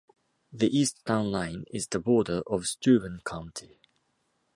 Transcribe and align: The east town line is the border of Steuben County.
The 0.51 0.75
east 0.75 1.05
town 1.05 1.29
line 1.31 1.65
is 1.71 1.85
the 1.85 1.99
border 1.99 2.41
of 2.47 2.65
Steuben 2.65 3.21
County. 3.23 3.79